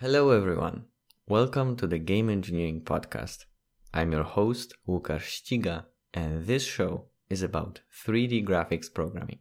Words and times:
Hello, 0.00 0.30
everyone. 0.30 0.86
Welcome 1.28 1.76
to 1.76 1.86
the 1.86 2.00
Game 2.00 2.28
Engineering 2.28 2.80
Podcast. 2.80 3.44
I'm 3.94 4.10
your 4.10 4.24
host, 4.24 4.74
Łukasz 4.88 5.22
Ściga, 5.22 5.84
and 6.12 6.46
this 6.46 6.66
show 6.66 7.04
is 7.30 7.44
about 7.44 7.80
3D 8.04 8.44
graphics 8.44 8.92
programming, 8.92 9.38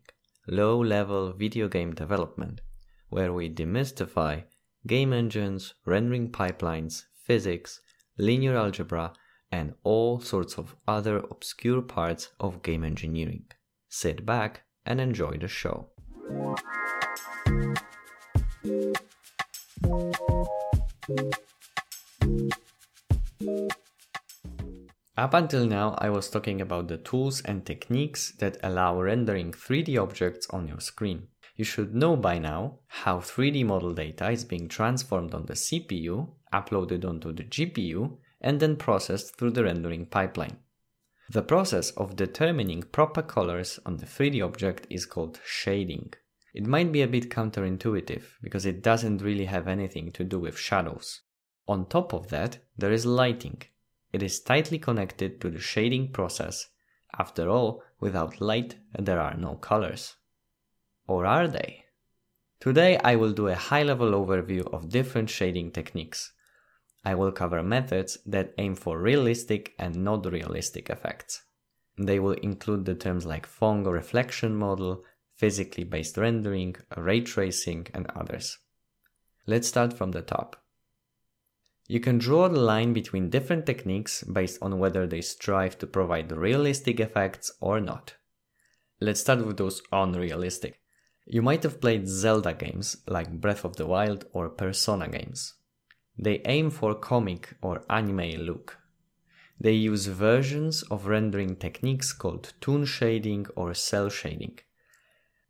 low 0.47 0.77
level 0.79 1.33
video 1.33 1.67
game 1.67 1.95
development, 1.95 2.61
where 3.09 3.33
we 3.33 3.49
demystify 3.49 4.43
game 4.85 5.11
engines, 5.11 5.73
rendering 5.85 6.29
pipelines, 6.31 7.05
physics, 7.15 7.81
linear 8.19 8.55
algebra, 8.55 9.11
and 9.51 9.73
all 9.83 10.19
sorts 10.19 10.59
of 10.59 10.75
other 10.87 11.17
obscure 11.31 11.81
parts 11.81 12.29
of 12.39 12.61
game 12.61 12.83
engineering. 12.83 13.45
Sit 13.89 14.23
back 14.23 14.61
and 14.85 15.01
enjoy 15.01 15.35
the 15.39 15.47
show. 15.47 15.89
Up 25.17 25.33
until 25.33 25.65
now, 25.65 25.95
I 25.97 26.09
was 26.09 26.29
talking 26.29 26.61
about 26.61 26.87
the 26.87 26.97
tools 26.97 27.41
and 27.41 27.65
techniques 27.65 28.31
that 28.39 28.57
allow 28.63 29.01
rendering 29.01 29.51
3D 29.51 30.01
objects 30.01 30.47
on 30.51 30.67
your 30.67 30.79
screen. 30.79 31.27
You 31.57 31.65
should 31.65 31.93
know 31.93 32.15
by 32.15 32.39
now 32.39 32.79
how 32.87 33.19
3D 33.19 33.65
model 33.65 33.93
data 33.93 34.31
is 34.31 34.45
being 34.45 34.69
transformed 34.69 35.33
on 35.33 35.45
the 35.45 35.55
CPU, 35.55 36.29
uploaded 36.53 37.03
onto 37.03 37.33
the 37.33 37.43
GPU, 37.43 38.17
and 38.39 38.61
then 38.61 38.77
processed 38.77 39.35
through 39.37 39.51
the 39.51 39.65
rendering 39.65 40.05
pipeline. 40.05 40.57
The 41.29 41.43
process 41.43 41.91
of 41.91 42.15
determining 42.15 42.83
proper 42.83 43.21
colors 43.21 43.77
on 43.85 43.97
the 43.97 44.05
3D 44.05 44.43
object 44.43 44.87
is 44.89 45.05
called 45.05 45.41
shading. 45.45 46.13
It 46.53 46.67
might 46.67 46.91
be 46.91 47.01
a 47.01 47.07
bit 47.07 47.29
counterintuitive 47.29 48.23
because 48.41 48.65
it 48.65 48.83
doesn't 48.83 49.23
really 49.23 49.45
have 49.45 49.67
anything 49.67 50.11
to 50.11 50.23
do 50.23 50.39
with 50.39 50.57
shadows. 50.57 51.21
On 51.67 51.85
top 51.87 52.13
of 52.13 52.29
that, 52.29 52.59
there 52.77 52.91
is 52.91 53.05
lighting. 53.05 53.61
It 54.11 54.21
is 54.21 54.39
tightly 54.39 54.77
connected 54.77 55.41
to 55.41 55.49
the 55.49 55.59
shading 55.59 56.11
process. 56.11 56.67
After 57.17 57.49
all, 57.49 57.81
without 57.99 58.39
light, 58.39 58.75
there 58.97 59.19
are 59.19 59.35
no 59.35 59.55
colors. 59.55 60.15
Or 61.07 61.25
are 61.25 61.47
they? 61.47 61.85
Today 62.59 62.97
I 63.03 63.15
will 63.15 63.33
do 63.33 63.47
a 63.47 63.55
high 63.55 63.83
level 63.83 64.11
overview 64.11 64.71
of 64.71 64.89
different 64.89 65.29
shading 65.29 65.71
techniques. 65.71 66.33
I 67.03 67.15
will 67.15 67.31
cover 67.31 67.61
methods 67.63 68.17
that 68.25 68.53
aim 68.57 68.75
for 68.75 68.99
realistic 68.99 69.73
and 69.77 70.03
not 70.03 70.31
realistic 70.31 70.89
effects. 70.89 71.41
They 71.97 72.19
will 72.19 72.33
include 72.33 72.85
the 72.85 72.95
terms 72.95 73.25
like 73.25 73.45
Phong 73.45 73.85
reflection 73.85 74.55
model, 74.55 75.03
physically 75.35 75.83
based 75.83 76.17
rendering, 76.17 76.75
ray 76.95 77.21
tracing, 77.21 77.87
and 77.93 78.07
others. 78.15 78.57
Let's 79.45 79.67
start 79.67 79.93
from 79.93 80.11
the 80.11 80.21
top. 80.21 80.63
You 81.87 81.99
can 81.99 82.17
draw 82.17 82.47
the 82.47 82.59
line 82.59 82.93
between 82.93 83.29
different 83.29 83.65
techniques 83.65 84.23
based 84.23 84.57
on 84.61 84.79
whether 84.79 85.05
they 85.05 85.21
strive 85.21 85.77
to 85.79 85.87
provide 85.87 86.31
realistic 86.31 86.99
effects 86.99 87.51
or 87.59 87.81
not. 87.81 88.15
Let's 89.01 89.19
start 89.19 89.45
with 89.45 89.57
those 89.57 89.81
unrealistic. 89.91 90.79
You 91.25 91.41
might 91.41 91.63
have 91.63 91.81
played 91.81 92.07
Zelda 92.07 92.53
games 92.53 92.97
like 93.07 93.41
Breath 93.41 93.65
of 93.65 93.75
the 93.75 93.85
Wild 93.85 94.25
or 94.31 94.49
Persona 94.49 95.09
games. 95.09 95.55
They 96.17 96.41
aim 96.45 96.69
for 96.69 96.95
comic 96.95 97.55
or 97.61 97.83
anime 97.89 98.45
look. 98.45 98.77
They 99.59 99.73
use 99.73 100.07
versions 100.07 100.83
of 100.83 101.07
rendering 101.07 101.55
techniques 101.55 102.13
called 102.13 102.53
toon 102.61 102.85
shading 102.85 103.47
or 103.55 103.73
cel 103.73 104.09
shading. 104.09 104.59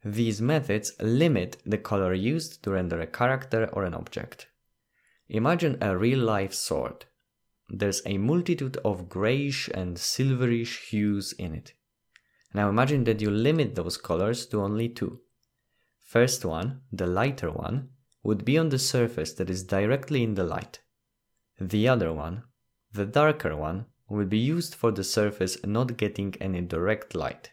These 0.05 0.41
methods 0.41 0.93
limit 0.99 1.57
the 1.65 1.77
color 1.77 2.13
used 2.13 2.61
to 2.63 2.71
render 2.71 2.99
a 2.99 3.07
character 3.07 3.69
or 3.71 3.85
an 3.85 3.93
object. 3.93 4.47
Imagine 5.29 5.77
a 5.81 5.97
real 5.97 6.19
life 6.19 6.53
sword. 6.53 7.05
There's 7.69 8.01
a 8.05 8.17
multitude 8.17 8.77
of 8.83 9.07
grayish 9.07 9.69
and 9.73 9.97
silverish 9.97 10.89
hues 10.89 11.31
in 11.33 11.53
it. 11.53 11.73
Now 12.53 12.69
imagine 12.69 13.05
that 13.05 13.21
you 13.21 13.31
limit 13.31 13.75
those 13.75 13.97
colors 13.97 14.45
to 14.47 14.61
only 14.61 14.89
two. 14.89 15.21
First 16.01 16.43
one, 16.43 16.81
the 16.91 17.07
lighter 17.07 17.49
one, 17.49 17.89
would 18.23 18.45
be 18.45 18.57
on 18.57 18.69
the 18.69 18.79
surface 18.79 19.33
that 19.33 19.49
is 19.49 19.63
directly 19.63 20.21
in 20.21 20.35
the 20.35 20.43
light. 20.43 20.81
The 21.59 21.87
other 21.87 22.13
one, 22.13 22.43
the 22.91 23.05
darker 23.05 23.55
one, 23.55 23.85
will 24.09 24.25
be 24.25 24.37
used 24.37 24.75
for 24.75 24.91
the 24.91 25.03
surface 25.03 25.57
not 25.63 25.97
getting 25.97 26.35
any 26.41 26.61
direct 26.61 27.15
light. 27.15 27.52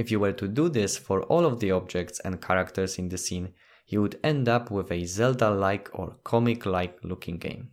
If 0.00 0.10
you 0.10 0.18
were 0.18 0.32
to 0.32 0.48
do 0.48 0.70
this 0.70 0.96
for 0.96 1.24
all 1.24 1.44
of 1.44 1.60
the 1.60 1.72
objects 1.72 2.20
and 2.20 2.40
characters 2.40 2.98
in 2.98 3.10
the 3.10 3.18
scene, 3.18 3.52
you 3.86 4.00
would 4.00 4.18
end 4.24 4.48
up 4.48 4.70
with 4.70 4.90
a 4.90 5.04
Zelda 5.04 5.50
like 5.50 5.90
or 5.92 6.16
comic 6.24 6.64
like 6.64 7.04
looking 7.04 7.36
game. 7.36 7.72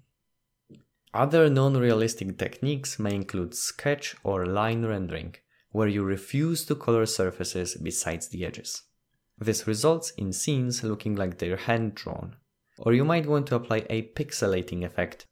Other 1.13 1.49
non 1.49 1.77
realistic 1.77 2.37
techniques 2.37 2.99
may 2.99 3.15
include 3.15 3.55
sketch 3.55 4.13
or 4.25 4.45
line 4.45 4.83
rendering, 4.85 5.35
where 5.71 5.87
you 5.87 6.03
refuse 6.03 6.65
to 6.65 6.75
color 6.75 7.05
surfaces 7.05 7.75
besides 7.75 8.27
the 8.27 8.43
edges. 8.45 8.83
This 9.39 9.65
results 9.65 10.11
in 10.17 10.33
scenes 10.33 10.83
looking 10.83 11.15
like 11.15 11.37
they're 11.37 11.55
hand 11.69 11.95
drawn. 11.95 12.35
Or 12.79 12.91
you 12.93 13.05
might 13.05 13.25
want 13.25 13.47
to 13.47 13.55
apply 13.55 13.85
a 13.89 14.09
pixelating 14.17 14.83
effect 14.83 15.25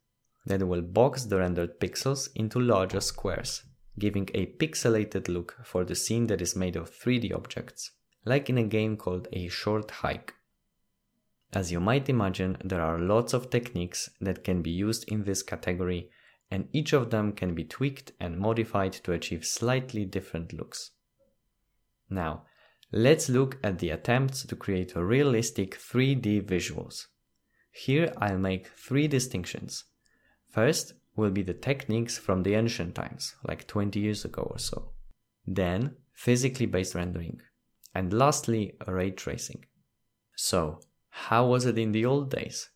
that 0.46 0.66
will 0.66 0.80
box 0.80 1.24
the 1.24 1.40
rendered 1.40 1.78
pixels 1.78 2.30
into 2.34 2.58
larger 2.58 3.00
squares, 3.00 3.64
giving 3.98 4.28
a 4.34 4.46
pixelated 4.46 5.28
look 5.28 5.56
for 5.64 5.84
the 5.84 5.94
scene 5.94 6.26
that 6.26 6.42
is 6.42 6.56
made 6.56 6.76
of 6.76 6.90
3D 6.90 7.34
objects, 7.34 7.92
like 8.24 8.50
in 8.50 8.58
a 8.58 8.62
game 8.62 8.96
called 8.96 9.28
A 9.32 9.48
Short 9.48 9.90
Hike. 9.90 10.34
As 11.52 11.72
you 11.72 11.80
might 11.80 12.08
imagine, 12.08 12.58
there 12.64 12.82
are 12.82 12.98
lots 12.98 13.32
of 13.32 13.50
techniques 13.50 14.10
that 14.20 14.44
can 14.44 14.62
be 14.62 14.70
used 14.70 15.04
in 15.08 15.24
this 15.24 15.42
category, 15.42 16.10
and 16.50 16.68
each 16.72 16.92
of 16.92 17.10
them 17.10 17.32
can 17.32 17.54
be 17.54 17.64
tweaked 17.64 18.12
and 18.20 18.38
modified 18.38 18.92
to 18.92 19.12
achieve 19.12 19.44
slightly 19.44 20.04
different 20.04 20.52
looks. 20.52 20.90
Now, 22.10 22.44
let's 22.92 23.28
look 23.28 23.58
at 23.64 23.78
the 23.78 23.90
attempts 23.90 24.44
to 24.44 24.56
create 24.56 24.94
realistic 24.94 25.78
3D 25.78 26.42
visuals. 26.42 27.06
Here 27.72 28.12
I'll 28.18 28.38
make 28.38 28.68
three 28.68 29.08
distinctions. 29.08 29.84
First 30.50 30.94
will 31.16 31.30
be 31.30 31.42
the 31.42 31.54
techniques 31.54 32.18
from 32.18 32.42
the 32.42 32.54
ancient 32.54 32.94
times, 32.94 33.34
like 33.42 33.66
20 33.66 33.98
years 33.98 34.24
ago 34.24 34.42
or 34.42 34.58
so. 34.58 34.92
Then, 35.46 35.96
physically 36.12 36.66
based 36.66 36.94
rendering. 36.94 37.40
And 37.94 38.12
lastly, 38.12 38.76
ray 38.86 39.10
tracing. 39.10 39.64
So, 40.36 40.80
how 41.08 41.46
was 41.46 41.64
it 41.64 41.78
in 41.78 41.92
the 41.92 42.04
old 42.04 42.30
days? 42.30 42.68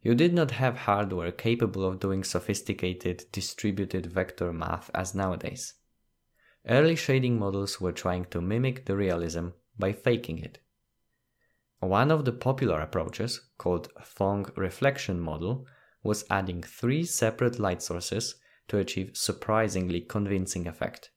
You 0.00 0.14
did 0.14 0.32
not 0.32 0.52
have 0.52 0.76
hardware 0.78 1.32
capable 1.32 1.84
of 1.84 2.00
doing 2.00 2.24
sophisticated 2.24 3.24
distributed 3.30 4.06
vector 4.06 4.52
math 4.52 4.90
as 4.94 5.14
nowadays. 5.14 5.74
Early 6.66 6.96
shading 6.96 7.38
models 7.38 7.80
were 7.80 7.92
trying 7.92 8.24
to 8.26 8.40
mimic 8.40 8.86
the 8.86 8.96
realism 8.96 9.48
by 9.78 9.92
faking 9.92 10.38
it. 10.38 10.58
One 11.80 12.10
of 12.10 12.24
the 12.24 12.32
popular 12.32 12.80
approaches, 12.80 13.40
called 13.56 13.92
Phong 14.02 14.50
reflection 14.56 15.20
model, 15.20 15.66
was 16.08 16.24
adding 16.30 16.62
three 16.62 17.04
separate 17.04 17.58
light 17.58 17.82
sources 17.82 18.36
to 18.66 18.78
achieve 18.78 19.10
surprisingly 19.14 20.00
convincing 20.00 20.66
effect. 20.66 21.10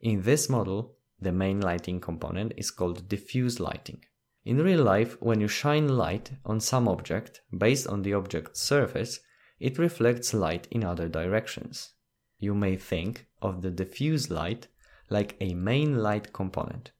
In 0.00 0.22
this 0.22 0.50
model, 0.50 0.96
the 1.18 1.32
main 1.32 1.60
lighting 1.60 2.00
component 2.00 2.52
is 2.58 2.70
called 2.70 3.08
diffuse 3.08 3.58
lighting. 3.58 4.04
In 4.44 4.58
real 4.58 4.82
life, 4.82 5.16
when 5.20 5.40
you 5.40 5.48
shine 5.48 5.88
light 5.88 6.32
on 6.44 6.60
some 6.60 6.86
object 6.86 7.40
based 7.56 7.86
on 7.86 8.02
the 8.02 8.12
object's 8.12 8.60
surface, 8.60 9.20
it 9.58 9.78
reflects 9.78 10.34
light 10.34 10.68
in 10.70 10.84
other 10.84 11.08
directions. 11.08 11.92
You 12.38 12.54
may 12.54 12.76
think 12.76 13.26
of 13.40 13.62
the 13.62 13.70
diffuse 13.70 14.30
light 14.30 14.68
like 15.08 15.36
a 15.40 15.54
main 15.54 15.98
light 15.98 16.32
component, 16.34 16.92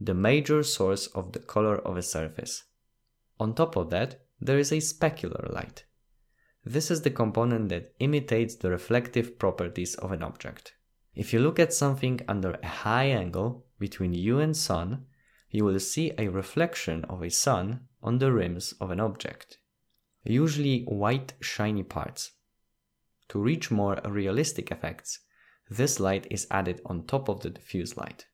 the 0.00 0.14
major 0.14 0.62
source 0.64 1.06
of 1.08 1.32
the 1.32 1.40
color 1.40 1.76
of 1.76 1.96
a 1.96 2.02
surface. 2.02 2.64
On 3.38 3.54
top 3.54 3.76
of 3.76 3.90
that, 3.90 4.24
there 4.40 4.58
is 4.58 4.72
a 4.72 4.76
specular 4.76 5.52
light. 5.52 5.84
This 6.66 6.90
is 6.90 7.02
the 7.02 7.10
component 7.10 7.68
that 7.68 7.94
imitates 7.98 8.54
the 8.54 8.70
reflective 8.70 9.38
properties 9.38 9.94
of 9.96 10.12
an 10.12 10.22
object. 10.22 10.74
If 11.14 11.32
you 11.32 11.40
look 11.40 11.58
at 11.58 11.74
something 11.74 12.20
under 12.26 12.52
a 12.62 12.66
high 12.66 13.04
angle 13.04 13.66
between 13.78 14.14
you 14.14 14.38
and 14.38 14.56
sun, 14.56 15.06
you 15.50 15.64
will 15.64 15.78
see 15.78 16.12
a 16.16 16.28
reflection 16.28 17.04
of 17.04 17.22
a 17.22 17.30
sun 17.30 17.86
on 18.02 18.18
the 18.18 18.32
rims 18.32 18.72
of 18.80 18.90
an 18.90 18.98
object, 18.98 19.58
usually 20.24 20.82
white 20.84 21.34
shiny 21.40 21.82
parts. 21.82 22.32
To 23.28 23.38
reach 23.38 23.70
more 23.70 24.00
realistic 24.04 24.70
effects, 24.70 25.20
this 25.70 26.00
light 26.00 26.26
is 26.30 26.46
added 26.50 26.80
on 26.86 27.06
top 27.06 27.28
of 27.28 27.40
the 27.40 27.50
diffuse 27.50 27.96
light. 27.96 28.26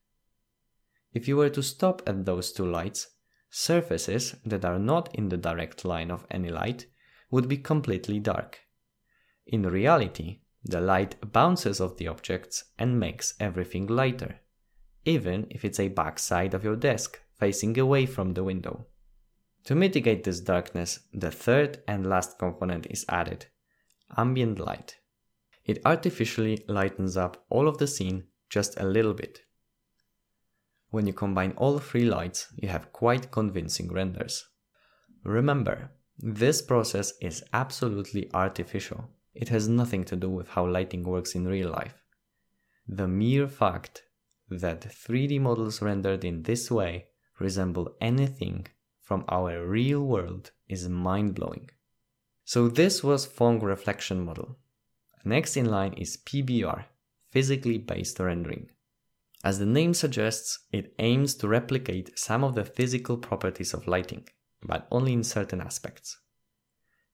If 1.13 1.27
you 1.29 1.37
were 1.37 1.51
to 1.51 1.63
stop 1.63 2.03
at 2.07 2.25
those 2.25 2.53
two 2.53 2.67
lights, 2.67 3.09
surfaces 3.51 4.37
that 4.47 4.65
are 4.65 4.79
not 4.79 5.15
in 5.15 5.29
the 5.29 5.37
direct 5.37 5.85
line 5.85 6.11
of 6.11 6.27
any 6.31 6.49
light 6.49 6.87
would 7.31 7.49
be 7.49 7.57
completely 7.57 8.19
dark. 8.19 8.61
In 9.47 9.63
reality, 9.63 10.41
the 10.65 10.81
light 10.81 11.17
bounces 11.33 11.81
off 11.81 11.97
the 11.97 12.09
objects 12.09 12.65
and 12.79 13.01
makes 13.01 13.35
everything 13.41 13.87
lighter 13.87 14.41
even 15.05 15.47
if 15.51 15.65
it's 15.65 15.81
a 15.81 15.89
backside 15.89 16.55
of 16.55 16.65
your 16.65 16.77
desk 16.77 17.21
facing 17.39 17.79
away 17.79 18.07
from 18.07 18.35
the 18.35 18.45
window. 18.45 18.87
To 19.65 19.75
mitigate 19.75 20.25
this 20.25 20.41
darkness, 20.41 21.01
the 21.13 21.31
third 21.31 21.83
and 21.87 22.07
last 22.07 22.39
component 22.39 22.87
is 22.87 23.05
added 23.09 23.47
ambient 24.17 24.59
light. 24.59 24.97
It 25.65 25.81
artificially 25.85 26.65
lightens 26.67 27.17
up 27.17 27.45
all 27.49 27.69
of 27.69 27.79
the 27.79 27.87
scene 27.87 28.25
just 28.49 28.79
a 28.81 28.85
little 28.85 29.15
bit. 29.15 29.43
When 30.91 31.07
you 31.07 31.13
combine 31.13 31.53
all 31.53 31.79
three 31.79 32.05
lights, 32.05 32.49
you 32.57 32.69
have 32.69 32.93
quite 32.93 33.31
convincing 33.31 33.93
renders. 33.93 34.49
Remember, 35.23 35.93
this 36.23 36.61
process 36.61 37.15
is 37.23 37.43
absolutely 37.53 38.31
artificial. 38.35 39.09
It 39.35 39.49
has 39.49 39.69
nothing 39.69 40.05
to 40.05 40.17
do 40.17 40.29
with 40.29 40.49
how 40.49 40.67
lighting 40.67 41.03
works 41.03 41.35
in 41.35 41.49
real 41.49 41.71
life. 41.71 41.95
The 42.87 43.09
mere 43.09 43.49
fact 43.49 44.03
that 44.51 44.83
3D 44.83 45.41
models 45.41 45.81
rendered 45.81 46.25
in 46.25 46.43
this 46.43 46.71
way 46.71 47.07
resemble 47.39 47.97
anything 48.01 48.67
from 49.01 49.25
our 49.29 49.67
real 49.67 50.03
world 50.03 50.51
is 50.69 50.89
mind 50.89 51.35
blowing. 51.35 51.71
So, 52.45 52.69
this 52.69 53.03
was 53.03 53.27
Phong 53.27 53.63
reflection 53.63 54.25
model. 54.25 54.59
Next 55.25 55.57
in 55.57 55.67
line 55.67 55.95
is 55.95 56.19
PBR, 56.19 56.85
physically 57.31 57.79
based 57.79 58.19
rendering. 58.19 58.71
As 59.43 59.59
the 59.59 59.67
name 59.67 59.95
suggests, 59.95 60.59
it 60.71 60.93
aims 60.99 61.35
to 61.37 61.49
replicate 61.49 62.19
some 62.19 62.45
of 62.45 62.55
the 62.55 62.65
physical 62.65 63.17
properties 63.17 63.73
of 63.73 63.87
lighting, 63.87 64.29
but 64.63 64.87
only 64.91 65.13
in 65.13 65.25
certain 65.25 65.61
aspects. 65.61 66.19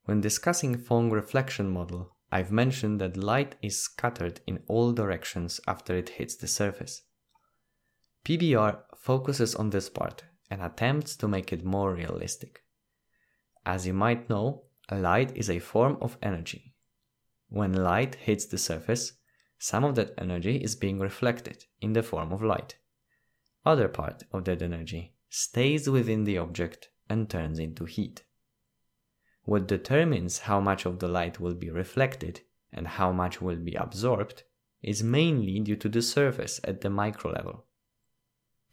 When 0.04 0.20
discussing 0.20 0.76
Phong 0.76 1.10
reflection 1.10 1.70
model, 1.70 2.16
I've 2.31 2.52
mentioned 2.52 3.00
that 3.00 3.16
light 3.16 3.56
is 3.62 3.81
scattered 3.81 4.40
in 4.46 4.62
all 4.66 4.93
directions 4.93 5.60
after 5.66 5.96
it 5.96 6.10
hits 6.10 6.37
the 6.37 6.48
surface. 6.48 7.02
PBR 8.25 8.78
focuses 8.96 9.54
on 9.54 9.70
this 9.70 9.88
part 9.88 10.25
and 10.50 10.62
attempts 10.62 11.16
to 11.16 11.28
make 11.28 11.52
it 11.52 11.64
more 11.64 11.94
realistic. 11.94 12.62
As 13.64 13.87
you 13.87 13.94
might 13.94 14.28
know, 14.28 14.64
light 14.90 15.37
is 15.37 15.50
a 15.50 15.58
form 15.58 15.98
of 16.00 16.16
energy, 16.22 16.76
when 17.48 17.72
light 17.72 18.16
hits 18.16 18.46
the 18.46 18.58
surface, 18.58 19.12
some 19.58 19.84
of 19.84 19.94
that 19.94 20.14
energy 20.19 20.56
is 20.56 20.75
being 20.75 20.98
reflected 20.98 21.64
in 21.81 21.93
the 21.93 22.02
form 22.02 22.32
of 22.32 22.43
light. 22.43 22.76
Other 23.64 23.88
part 23.88 24.25
of 24.32 24.44
that 24.44 24.62
energy 24.62 25.14
stays 25.31 25.88
within 25.88 26.25
the 26.25 26.38
object 26.38 26.88
and 27.08 27.29
turns 27.29 27.58
into 27.58 27.85
heat. 27.85 28.25
What 29.44 29.69
determines 29.69 30.41
how 30.41 30.61
much 30.61 30.87
of 30.87 30.99
the 30.99 31.08
light 31.08 31.38
will 31.38 31.55
be 31.55 31.70
reflected 31.70 32.41
and 32.73 32.87
how 32.87 33.12
much 33.12 33.41
will 33.41 33.56
be 33.56 33.75
absorbed 33.75 34.43
is 34.82 35.03
mainly 35.03 35.61
due 35.61 35.76
to 35.76 35.88
the 35.88 36.03
surface 36.03 36.61
at 36.64 36.81
the 36.81 36.91
micro 36.91 37.31
level. 37.31 37.64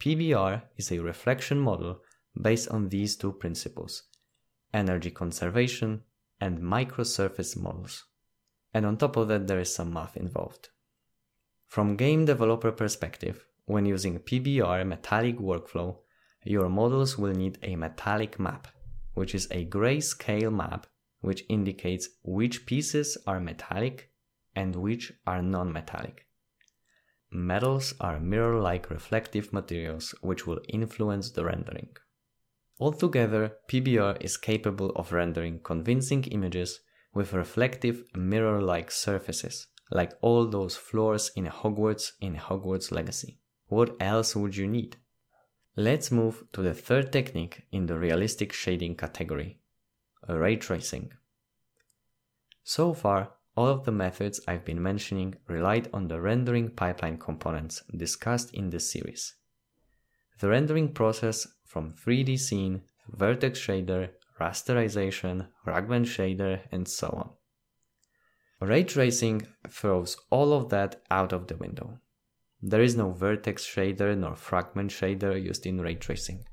PBR 0.00 0.62
is 0.76 0.90
a 0.90 0.98
reflection 0.98 1.58
model 1.58 2.00
based 2.40 2.68
on 2.68 2.88
these 2.88 3.16
two 3.16 3.32
principles 3.32 4.02
energy 4.72 5.10
conservation 5.10 6.02
and 6.40 6.58
microsurface 6.58 7.56
models 7.56 8.04
and 8.74 8.84
on 8.84 8.96
top 8.96 9.16
of 9.16 9.28
that 9.28 9.46
there 9.46 9.60
is 9.60 9.72
some 9.72 9.92
math 9.92 10.16
involved. 10.16 10.70
From 11.68 11.96
game 11.96 12.24
developer 12.24 12.72
perspective, 12.72 13.46
when 13.66 13.86
using 13.86 14.18
PBR 14.18 14.86
metallic 14.86 15.38
workflow, 15.38 15.98
your 16.44 16.68
models 16.68 17.18
will 17.18 17.32
need 17.32 17.58
a 17.62 17.76
metallic 17.76 18.38
map, 18.38 18.68
which 19.14 19.34
is 19.34 19.48
a 19.50 19.66
grayscale 19.66 20.52
map 20.52 20.86
which 21.20 21.44
indicates 21.48 22.08
which 22.22 22.66
pieces 22.66 23.16
are 23.26 23.40
metallic 23.40 24.10
and 24.54 24.76
which 24.76 25.12
are 25.26 25.42
non-metallic. 25.42 26.26
Metals 27.30 27.94
are 27.98 28.20
mirror-like 28.20 28.90
reflective 28.90 29.52
materials 29.52 30.14
which 30.20 30.46
will 30.46 30.60
influence 30.68 31.30
the 31.30 31.44
rendering. 31.44 31.88
Altogether, 32.78 33.56
PBR 33.68 34.22
is 34.22 34.36
capable 34.36 34.90
of 34.90 35.12
rendering 35.12 35.60
convincing 35.60 36.24
images 36.24 36.80
with 37.14 37.32
reflective 37.32 38.04
mirror-like 38.14 38.90
surfaces, 38.90 39.68
like 39.90 40.12
all 40.20 40.46
those 40.46 40.76
floors 40.76 41.30
in 41.34 41.46
Hogwarts 41.46 42.12
in 42.20 42.36
Hogwarts 42.36 42.92
Legacy. 42.92 43.38
What 43.68 43.96
else 44.00 44.36
would 44.36 44.56
you 44.56 44.66
need? 44.66 44.96
Let's 45.76 46.12
move 46.12 46.44
to 46.52 46.62
the 46.62 46.72
third 46.72 47.12
technique 47.12 47.62
in 47.72 47.86
the 47.86 47.98
realistic 47.98 48.52
shading 48.52 48.94
category, 48.94 49.58
ray 50.28 50.54
tracing. 50.54 51.12
So 52.62 52.94
far, 52.94 53.32
all 53.56 53.66
of 53.66 53.84
the 53.84 53.90
methods 53.90 54.40
I've 54.46 54.64
been 54.64 54.80
mentioning 54.80 55.34
relied 55.48 55.88
on 55.92 56.06
the 56.06 56.20
rendering 56.20 56.70
pipeline 56.70 57.18
components 57.18 57.82
discussed 57.96 58.54
in 58.54 58.70
this 58.70 58.88
series. 58.88 59.34
The 60.38 60.48
rendering 60.48 60.92
process 60.92 61.48
from 61.64 61.92
3D 61.92 62.38
scene, 62.38 62.82
vertex 63.08 63.58
shader, 63.58 64.10
rasterization, 64.40 65.48
fragment 65.64 66.06
shader, 66.06 66.60
and 66.70 66.86
so 66.86 67.08
on. 67.08 67.30
Ray 68.68 68.84
tracing 68.84 69.48
throws 69.68 70.16
all 70.30 70.52
of 70.52 70.68
that 70.70 71.02
out 71.10 71.32
of 71.32 71.48
the 71.48 71.56
window. 71.56 71.98
There 72.66 72.80
is 72.80 72.96
no 72.96 73.10
vertex 73.10 73.66
shader 73.66 74.16
nor 74.16 74.34
fragment 74.36 74.90
shader 74.90 75.36
used 75.36 75.66
in 75.66 75.82
ray 75.82 75.96
tracing. 75.96 76.46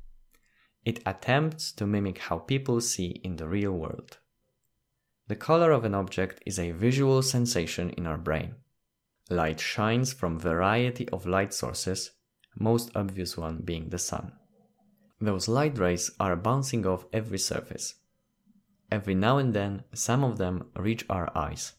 It 0.84 1.00
attempts 1.06 1.72
to 1.72 1.88
mimic 1.88 2.18
how 2.18 2.40
people 2.40 2.82
see 2.82 3.22
in 3.24 3.38
the 3.38 3.48
real 3.48 3.72
world. 3.72 4.18
The 5.30 5.38
color 5.38 5.72
of 5.72 5.86
an 5.86 5.96
object 5.96 6.44
is 6.46 6.60
a 6.60 6.72
visual 6.72 7.22
sensation 7.22 7.92
in 7.92 8.06
our 8.06 8.18
brain. 8.18 8.56
Light 9.30 9.62
shines 9.62 10.12
from 10.12 10.38
variety 10.38 11.08
of 11.14 11.26
light 11.26 11.54
sources, 11.54 12.12
most 12.60 12.92
obvious 12.94 13.38
one 13.38 13.62
being 13.64 13.88
the 13.88 13.98
sun. 13.98 14.34
Those 15.22 15.48
light 15.48 15.78
rays 15.78 16.12
are 16.20 16.36
bouncing 16.36 16.86
off 16.86 17.06
every 17.14 17.40
surface. 17.40 17.96
Every 18.92 19.16
now 19.16 19.38
and 19.38 19.54
then, 19.54 19.86
some 19.94 20.26
of 20.26 20.38
them 20.38 20.72
reach 20.76 21.06
our 21.10 21.32
eyes. 21.38 21.72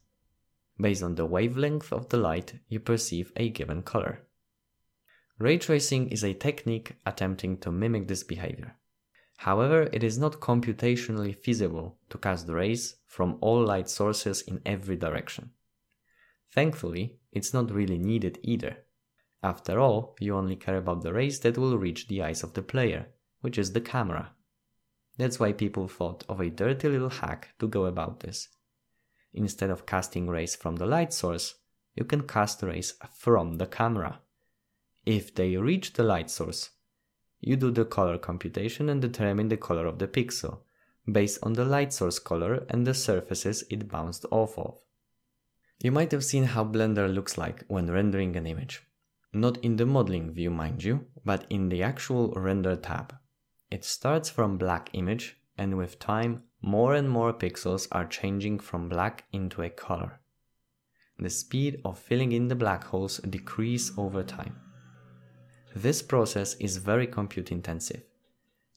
Based 0.80 1.02
on 1.02 1.14
the 1.14 1.26
wavelength 1.26 1.92
of 1.92 2.08
the 2.08 2.16
light, 2.16 2.54
you 2.68 2.80
perceive 2.80 3.32
a 3.36 3.50
given 3.50 3.82
color. 3.82 4.22
Ray 5.38 5.58
tracing 5.58 6.08
is 6.10 6.22
a 6.22 6.34
technique 6.34 6.96
attempting 7.04 7.58
to 7.58 7.72
mimic 7.72 8.08
this 8.08 8.22
behavior. 8.22 8.76
However, 9.38 9.88
it 9.92 10.04
is 10.04 10.18
not 10.18 10.40
computationally 10.40 11.34
feasible 11.34 11.98
to 12.10 12.18
cast 12.18 12.48
rays 12.48 12.96
from 13.06 13.38
all 13.40 13.64
light 13.64 13.90
sources 13.90 14.42
in 14.42 14.60
every 14.64 14.96
direction. 14.96 15.50
Thankfully, 16.52 17.18
it's 17.32 17.52
not 17.52 17.72
really 17.72 17.98
needed 17.98 18.38
either. 18.42 18.84
After 19.42 19.80
all, 19.80 20.16
you 20.20 20.36
only 20.36 20.54
care 20.54 20.76
about 20.76 21.02
the 21.02 21.12
rays 21.12 21.40
that 21.40 21.58
will 21.58 21.76
reach 21.76 22.06
the 22.06 22.22
eyes 22.22 22.44
of 22.44 22.54
the 22.54 22.62
player, 22.62 23.08
which 23.40 23.58
is 23.58 23.72
the 23.72 23.80
camera. 23.80 24.30
That's 25.16 25.40
why 25.40 25.52
people 25.52 25.88
thought 25.88 26.24
of 26.28 26.40
a 26.40 26.48
dirty 26.48 26.88
little 26.88 27.10
hack 27.10 27.48
to 27.58 27.66
go 27.66 27.86
about 27.86 28.20
this. 28.20 28.48
Instead 29.34 29.70
of 29.70 29.86
casting 29.86 30.26
rays 30.28 30.54
from 30.54 30.76
the 30.76 30.86
light 30.86 31.12
source, 31.12 31.54
you 31.94 32.04
can 32.04 32.22
cast 32.22 32.62
rays 32.62 32.94
from 33.12 33.56
the 33.56 33.66
camera. 33.66 34.20
If 35.04 35.34
they 35.34 35.56
reach 35.56 35.94
the 35.94 36.02
light 36.02 36.30
source, 36.30 36.70
you 37.40 37.56
do 37.56 37.70
the 37.70 37.84
color 37.84 38.18
computation 38.18 38.88
and 38.88 39.02
determine 39.02 39.48
the 39.48 39.56
color 39.56 39.86
of 39.86 39.98
the 39.98 40.06
pixel, 40.06 40.60
based 41.10 41.38
on 41.42 41.54
the 41.54 41.64
light 41.64 41.92
source 41.92 42.18
color 42.18 42.64
and 42.68 42.86
the 42.86 42.94
surfaces 42.94 43.64
it 43.68 43.88
bounced 43.88 44.24
off 44.30 44.58
of. 44.58 44.78
You 45.82 45.90
might 45.90 46.12
have 46.12 46.24
seen 46.24 46.44
how 46.44 46.64
Blender 46.64 47.12
looks 47.12 47.36
like 47.36 47.64
when 47.66 47.90
rendering 47.90 48.36
an 48.36 48.46
image. 48.46 48.82
Not 49.32 49.56
in 49.64 49.76
the 49.76 49.86
modeling 49.86 50.32
view, 50.32 50.50
mind 50.50 50.84
you, 50.84 51.06
but 51.24 51.46
in 51.50 51.68
the 51.70 51.82
actual 51.82 52.32
render 52.36 52.76
tab. 52.76 53.16
It 53.70 53.84
starts 53.84 54.30
from 54.30 54.58
black 54.58 54.90
image 54.92 55.38
and 55.56 55.76
with 55.76 55.98
time 55.98 56.42
more 56.60 56.94
and 56.94 57.10
more 57.10 57.32
pixels 57.32 57.88
are 57.90 58.06
changing 58.06 58.58
from 58.58 58.88
black 58.88 59.24
into 59.32 59.62
a 59.62 59.70
color. 59.70 60.20
The 61.18 61.30
speed 61.30 61.80
of 61.84 61.98
filling 61.98 62.32
in 62.32 62.48
the 62.48 62.54
black 62.54 62.84
holes 62.84 63.18
decrease 63.18 63.92
over 63.98 64.22
time. 64.22 64.56
This 65.74 66.02
process 66.02 66.54
is 66.54 66.76
very 66.76 67.06
compute 67.06 67.50
intensive. 67.50 68.02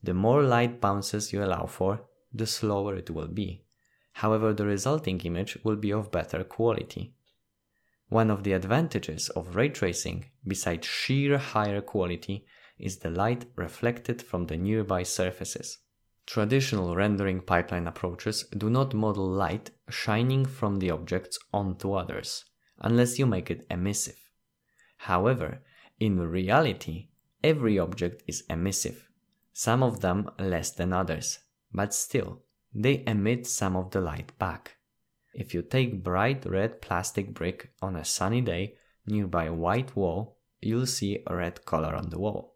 The 0.04 0.14
more 0.14 0.44
light 0.44 0.82
bounces 0.82 1.34
you 1.34 1.44
allow 1.44 1.66
for, 1.66 2.02
the 2.34 2.48
slower 2.48 2.96
it 2.96 3.10
will 3.10 3.28
be. 3.28 3.64
However, 4.14 4.54
the 4.54 4.66
resulting 4.66 5.20
image 5.22 5.58
will 5.64 5.76
be 5.76 5.92
of 5.92 6.12
better 6.12 6.44
quality. 6.44 7.16
One 8.10 8.30
of 8.30 8.44
the 8.44 8.54
advantages 8.54 9.30
of 9.30 9.56
ray 9.56 9.70
tracing, 9.70 10.26
besides 10.48 10.88
sheer 10.88 11.38
higher 11.38 11.82
quality, 11.82 12.46
is 12.78 12.98
the 12.98 13.10
light 13.10 13.46
reflected 13.56 14.22
from 14.22 14.46
the 14.46 14.58
nearby 14.58 15.04
surfaces. 15.04 15.80
Traditional 16.26 16.96
rendering 16.96 17.42
pipeline 17.42 17.88
approaches 17.88 18.46
do 18.58 18.70
not 18.70 18.94
model 18.94 19.30
light 19.30 19.72
shining 19.90 20.46
from 20.46 20.80
the 20.80 20.90
objects 20.90 21.38
onto 21.54 21.94
others, 21.94 22.46
unless 22.80 23.20
you 23.20 23.26
make 23.26 23.52
it 23.52 23.68
emissive. 23.70 24.20
However, 24.98 25.62
in 26.00 26.20
reality, 26.20 27.10
every 27.44 27.78
object 27.78 28.24
is 28.28 28.44
emissive, 28.50 29.08
some 29.54 29.84
of 29.84 30.02
them 30.02 30.30
less 30.40 30.72
than 30.72 30.94
others, 30.94 31.40
but 31.72 31.94
still, 31.94 32.42
they 32.74 33.04
emit 33.06 33.46
some 33.46 33.76
of 33.76 33.92
the 33.92 34.02
light 34.02 34.38
back. 34.40 34.78
If 35.34 35.54
you 35.54 35.62
take 35.62 36.04
bright 36.04 36.46
red 36.46 36.82
plastic 36.82 37.34
brick 37.34 37.72
on 37.82 37.96
a 37.96 38.04
sunny 38.04 38.42
day 38.42 38.76
nearby 39.06 39.46
a 39.46 39.54
white 39.54 39.96
wall, 39.96 40.38
you'll 40.60 40.88
see 40.88 41.24
a 41.28 41.36
red 41.36 41.66
color 41.66 41.94
on 41.94 42.10
the 42.10 42.20
wall. 42.20 42.56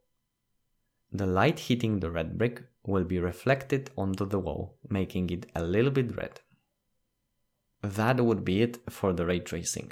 The 1.11 1.27
light 1.27 1.59
hitting 1.59 1.99
the 1.99 2.11
red 2.11 2.37
brick 2.37 2.63
will 2.85 3.03
be 3.03 3.19
reflected 3.19 3.89
onto 3.97 4.25
the 4.25 4.39
wall, 4.39 4.77
making 4.89 5.29
it 5.29 5.45
a 5.55 5.63
little 5.63 5.91
bit 5.91 6.15
red. 6.15 6.41
That 7.81 8.19
would 8.19 8.43
be 8.43 8.61
it 8.61 8.77
for 8.89 9.13
the 9.13 9.25
ray 9.25 9.39
tracing. 9.39 9.91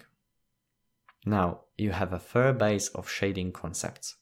Now 1.26 1.62
you 1.78 1.92
have 1.92 2.14
a 2.14 2.20
fair 2.20 2.54
base 2.54 2.90
of 2.90 3.10
shading 3.10 3.52
concepts. 3.52 4.16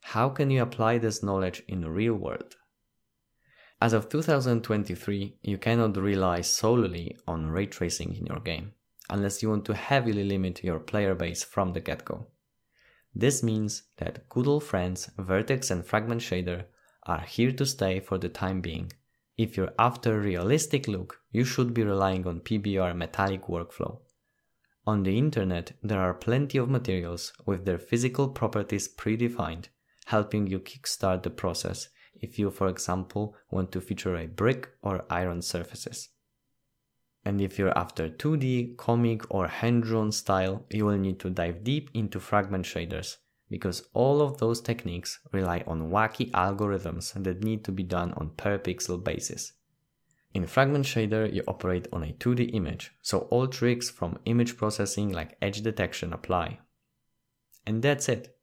How 0.00 0.28
can 0.28 0.50
you 0.50 0.62
apply 0.62 0.98
this 0.98 1.22
knowledge 1.22 1.62
in 1.68 1.80
the 1.80 1.90
real 1.90 2.14
world? 2.14 2.56
As 3.80 3.92
of 3.92 4.08
2023, 4.08 5.36
you 5.42 5.58
cannot 5.58 5.96
rely 5.96 6.40
solely 6.40 7.16
on 7.28 7.50
ray 7.50 7.66
tracing 7.66 8.16
in 8.16 8.26
your 8.26 8.40
game, 8.40 8.72
unless 9.08 9.42
you 9.42 9.50
want 9.50 9.64
to 9.66 9.74
heavily 9.74 10.24
limit 10.24 10.64
your 10.64 10.80
player 10.80 11.14
base 11.14 11.44
from 11.44 11.72
the 11.72 11.80
get 11.80 12.04
go. 12.04 12.26
This 13.14 13.42
means 13.42 13.84
that 13.98 14.28
good 14.28 14.46
old 14.46 14.64
friends 14.64 15.10
Vertex 15.16 15.70
and 15.70 15.84
Fragment 15.84 16.20
Shader 16.20 16.64
are 17.08 17.22
here 17.22 17.50
to 17.52 17.66
stay 17.66 17.98
for 17.98 18.18
the 18.18 18.28
time 18.28 18.60
being. 18.60 18.92
If 19.36 19.56
you're 19.56 19.74
after 19.78 20.16
a 20.16 20.20
realistic 20.20 20.86
look, 20.86 21.20
you 21.32 21.44
should 21.44 21.72
be 21.72 21.82
relying 21.82 22.26
on 22.26 22.40
PBR 22.40 22.94
metallic 22.94 23.46
workflow. 23.46 24.00
On 24.86 25.02
the 25.02 25.18
internet, 25.18 25.72
there 25.82 26.00
are 26.00 26.14
plenty 26.14 26.58
of 26.58 26.70
materials 26.70 27.32
with 27.46 27.64
their 27.64 27.78
physical 27.78 28.28
properties 28.28 28.88
predefined, 28.88 29.66
helping 30.06 30.46
you 30.46 30.60
kickstart 30.60 31.22
the 31.22 31.30
process 31.30 31.88
if 32.14 32.38
you, 32.38 32.50
for 32.50 32.68
example, 32.68 33.36
want 33.50 33.70
to 33.72 33.80
feature 33.80 34.16
a 34.16 34.26
brick 34.26 34.68
or 34.82 35.04
iron 35.10 35.42
surfaces. 35.42 36.08
And 37.24 37.40
if 37.40 37.58
you're 37.58 37.76
after 37.78 38.08
2D, 38.08 38.76
comic, 38.76 39.22
or 39.32 39.46
hand 39.46 39.82
drawn 39.82 40.12
style, 40.12 40.64
you 40.70 40.86
will 40.86 40.98
need 40.98 41.20
to 41.20 41.30
dive 41.30 41.62
deep 41.64 41.90
into 41.94 42.20
fragment 42.20 42.64
shaders, 42.64 43.16
because 43.50 43.86
all 43.92 44.20
of 44.20 44.38
those 44.38 44.60
techniques 44.60 45.18
rely 45.32 45.64
on 45.66 45.90
wacky 45.90 46.30
algorithms 46.32 47.12
that 47.22 47.42
need 47.42 47.64
to 47.64 47.72
be 47.72 47.82
done 47.82 48.12
on 48.16 48.30
per 48.36 48.58
pixel 48.58 49.02
basis. 49.02 49.52
In 50.34 50.46
Fragment 50.46 50.84
Shader, 50.84 51.32
you 51.32 51.42
operate 51.48 51.88
on 51.92 52.02
a 52.02 52.12
2D 52.12 52.54
image, 52.54 52.92
so 53.00 53.20
all 53.30 53.46
tricks 53.46 53.88
from 53.88 54.18
image 54.26 54.56
processing 54.56 55.10
like 55.10 55.36
edge 55.40 55.62
detection 55.62 56.12
apply. 56.12 56.58
And 57.66 57.82
that's 57.82 58.08
it. 58.08 58.36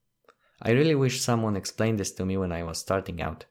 I 0.61 0.71
really 0.71 0.95
wish 0.95 1.21
someone 1.21 1.55
explained 1.55 1.99
this 1.99 2.11
to 2.13 2.25
me 2.25 2.37
when 2.37 2.51
I 2.51 2.63
was 2.63 2.79
starting 2.79 3.21
out. 3.21 3.45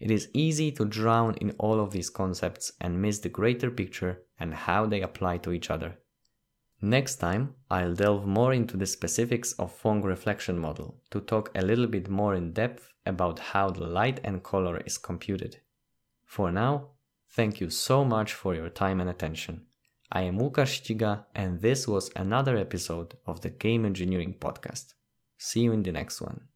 It 0.00 0.10
is 0.10 0.28
easy 0.32 0.70
to 0.72 0.84
drown 0.84 1.34
in 1.36 1.52
all 1.58 1.80
of 1.80 1.90
these 1.90 2.10
concepts 2.10 2.72
and 2.80 3.02
miss 3.02 3.18
the 3.20 3.28
greater 3.28 3.70
picture 3.70 4.22
and 4.38 4.54
how 4.54 4.86
they 4.86 5.00
apply 5.00 5.38
to 5.38 5.52
each 5.52 5.70
other. 5.70 5.98
Next 6.80 7.16
time, 7.16 7.54
I'll 7.70 7.94
delve 7.94 8.26
more 8.26 8.52
into 8.52 8.76
the 8.76 8.86
specifics 8.86 9.52
of 9.54 9.72
Phong 9.72 10.02
reflection 10.02 10.58
model 10.58 11.00
to 11.10 11.20
talk 11.20 11.50
a 11.54 11.62
little 11.62 11.88
bit 11.88 12.08
more 12.08 12.34
in 12.34 12.52
depth 12.52 12.92
about 13.04 13.40
how 13.40 13.70
the 13.70 13.86
light 13.86 14.20
and 14.22 14.44
color 14.44 14.78
is 14.86 14.96
computed. 14.96 15.60
For 16.24 16.52
now, 16.52 16.90
thank 17.30 17.60
you 17.60 17.70
so 17.70 18.04
much 18.04 18.32
for 18.32 18.54
your 18.54 18.68
time 18.68 19.00
and 19.00 19.10
attention. 19.10 19.66
I 20.12 20.22
am 20.22 20.38
Łukasz 20.38 20.80
Ściga 20.80 21.24
and 21.34 21.60
this 21.60 21.88
was 21.88 22.10
another 22.14 22.56
episode 22.56 23.14
of 23.26 23.40
the 23.40 23.50
Game 23.50 23.84
Engineering 23.84 24.36
Podcast. 24.38 24.94
See 25.36 25.60
you 25.60 25.72
in 25.72 25.82
the 25.82 25.92
next 25.92 26.20
one. 26.20 26.48